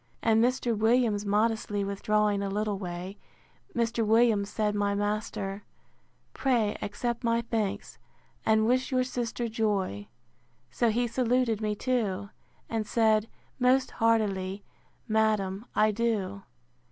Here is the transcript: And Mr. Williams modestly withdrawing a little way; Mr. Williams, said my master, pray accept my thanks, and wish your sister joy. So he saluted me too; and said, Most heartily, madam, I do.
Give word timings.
And 0.23 0.43
Mr. 0.43 0.75
Williams 0.75 1.27
modestly 1.27 1.83
withdrawing 1.83 2.41
a 2.41 2.49
little 2.49 2.79
way; 2.79 3.19
Mr. 3.75 4.03
Williams, 4.03 4.49
said 4.49 4.73
my 4.73 4.95
master, 4.95 5.63
pray 6.33 6.75
accept 6.81 7.23
my 7.23 7.41
thanks, 7.41 7.99
and 8.43 8.65
wish 8.65 8.89
your 8.89 9.03
sister 9.03 9.47
joy. 9.47 10.07
So 10.71 10.89
he 10.89 11.05
saluted 11.05 11.61
me 11.61 11.75
too; 11.75 12.31
and 12.67 12.87
said, 12.87 13.29
Most 13.59 13.91
heartily, 13.91 14.63
madam, 15.07 15.67
I 15.75 15.91
do. 15.91 16.41